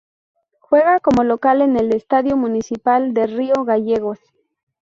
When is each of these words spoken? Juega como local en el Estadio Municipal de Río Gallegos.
Juega 0.61 0.99
como 0.99 1.23
local 1.23 1.61
en 1.61 1.77
el 1.77 1.93
Estadio 1.93 2.35
Municipal 2.35 3.13
de 3.13 3.27
Río 3.27 3.53
Gallegos. 3.65 4.17